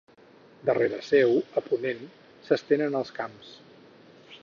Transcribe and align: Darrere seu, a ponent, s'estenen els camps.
Darrere 0.69 0.99
seu, 1.09 1.35
a 1.61 1.63
ponent, 1.67 2.03
s'estenen 2.49 3.01
els 3.03 3.17
camps. 3.23 3.55